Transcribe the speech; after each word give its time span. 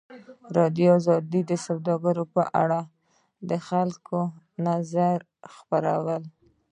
ازادي 0.51 0.85
راډیو 1.09 1.41
د 1.49 1.51
سوداګري 1.65 2.25
په 2.35 2.43
اړه 2.61 2.79
د 3.49 3.51
خلکو 3.67 4.19
نظرونه 4.65 5.27
خپاره 5.55 5.91
کړي. 6.05 6.19